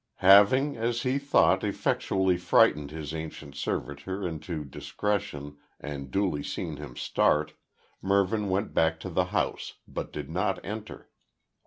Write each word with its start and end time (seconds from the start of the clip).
Having, 0.25 0.77
as 0.77 1.03
he 1.03 1.19
thought, 1.19 1.63
effectually 1.63 2.35
frightened 2.35 2.89
his 2.89 3.13
ancient 3.13 3.53
servitor 3.53 4.27
into 4.27 4.65
discretion, 4.65 5.59
and 5.79 6.09
duly 6.09 6.41
seen 6.41 6.77
him 6.77 6.95
start, 6.95 7.53
Mervyn 8.01 8.49
went 8.49 8.73
back 8.73 8.99
to 9.01 9.11
the 9.11 9.25
house, 9.25 9.75
but 9.87 10.11
did 10.11 10.27
not 10.27 10.57
enter. 10.65 11.11